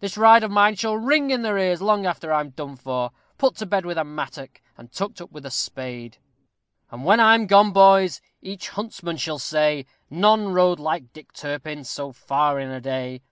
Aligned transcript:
This 0.00 0.16
ride 0.18 0.42
of 0.42 0.50
mine 0.50 0.74
shall 0.74 0.96
ring 0.96 1.30
in 1.30 1.42
their 1.42 1.56
ears 1.56 1.80
long 1.80 2.04
after 2.04 2.32
I'm 2.32 2.50
done 2.50 2.74
for 2.74 3.12
put 3.38 3.54
to 3.58 3.66
bed 3.66 3.86
with 3.86 3.96
a 3.96 4.02
mattock, 4.02 4.60
and 4.76 4.90
tucked 4.90 5.20
up 5.20 5.30
with 5.30 5.46
a 5.46 5.52
spade. 5.52 6.18
And 6.90 7.04
when 7.04 7.20
I 7.20 7.36
am 7.36 7.46
gone, 7.46 7.70
boys, 7.70 8.20
each 8.42 8.70
huntsman 8.70 9.18
shall 9.18 9.38
say, 9.38 9.86
None 10.10 10.48
rode 10.52 10.80
like 10.80 11.12
Dick 11.12 11.32
Turpin, 11.32 11.84
so 11.84 12.10
far 12.10 12.58
in 12.58 12.72
a 12.72 12.80
day. 12.80 13.22